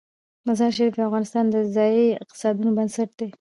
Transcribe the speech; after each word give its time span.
مزارشریف 0.47 0.93
د 0.95 1.01
افغانستان 1.07 1.45
د 1.49 1.55
ځایي 1.75 2.05
اقتصادونو 2.23 2.69
بنسټ 2.77 3.09
دی. 3.19 3.27